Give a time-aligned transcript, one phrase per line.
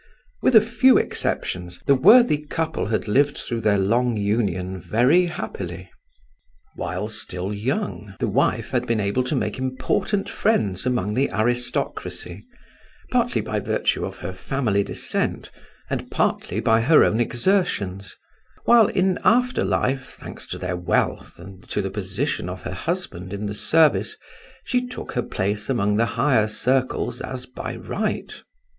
[0.41, 5.91] With a few exceptions, the worthy couple had lived through their long union very happily.
[6.75, 12.43] While still young the wife had been able to make important friends among the aristocracy,
[13.11, 15.51] partly by virtue of her family descent,
[15.87, 18.15] and partly by her own exertions;
[18.65, 23.33] while, in after life, thanks to their wealth and to the position of her husband
[23.33, 24.17] in the service,
[24.63, 28.41] she took her place among the higher circles as by right.